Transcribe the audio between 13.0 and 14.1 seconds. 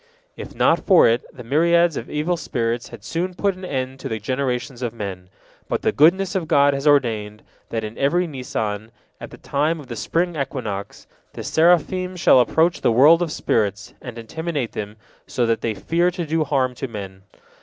of spirits,